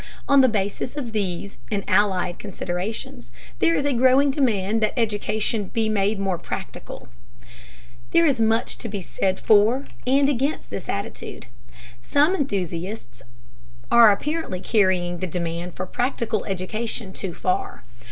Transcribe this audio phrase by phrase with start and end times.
[0.27, 5.65] On the basis of these and allied considerations, there is a growing demand that education
[5.65, 7.07] be made more "practical."
[8.09, 11.45] There is much to be said for and against this attitude.
[12.01, 13.21] Some enthusiasts
[13.91, 17.83] are apparently carrying the demand for "practical" education too far.